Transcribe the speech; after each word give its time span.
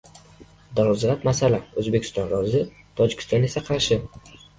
Dolzarb 0.77 1.27
masala: 1.27 1.59
O‘zbekiston 1.81 2.31
rozi, 2.31 2.61
Tojikiston 3.01 3.47
esa 3.49 3.65
qarshi 3.69 3.99